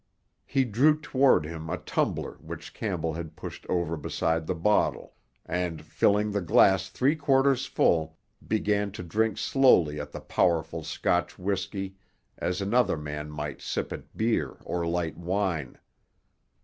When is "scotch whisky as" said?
10.83-12.61